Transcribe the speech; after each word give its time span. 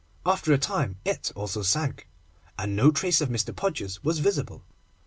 After 0.25 0.51
a 0.51 0.57
time 0.57 0.95
it 1.05 1.31
also 1.35 1.61
sank, 1.61 2.07
and 2.57 2.75
no 2.75 2.89
trace 2.89 3.21
of 3.21 3.29
Mr. 3.29 3.55
Podgers 3.55 4.03
was 4.03 4.17
visible. 4.17 4.63